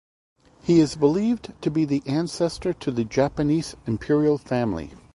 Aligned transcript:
He 0.63 0.79
is 0.79 0.95
believed 0.95 1.53
to 1.61 1.69
be 1.69 1.85
the 1.85 2.01
ancestor 2.07 2.73
to 2.73 2.89
the 2.89 3.05
Japanese 3.05 3.75
imperial 3.85 4.39
family. 4.39 4.95